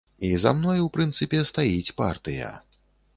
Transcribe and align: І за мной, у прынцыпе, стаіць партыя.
І 0.27 0.29
за 0.43 0.53
мной, 0.61 0.79
у 0.85 0.87
прынцыпе, 0.95 1.43
стаіць 1.51 1.95
партыя. 2.01 2.49